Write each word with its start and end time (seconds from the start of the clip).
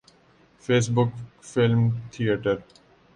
face 0.63 0.85
book 0.95 1.09
film 1.49 1.81
theatre 2.11 2.57